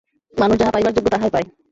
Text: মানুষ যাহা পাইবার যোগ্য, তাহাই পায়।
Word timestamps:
মানুষ 0.33 0.55
যাহা 0.59 0.71
পাইবার 0.71 0.93
যোগ্য, 0.93 1.07
তাহাই 1.09 1.31
পায়। 1.33 1.47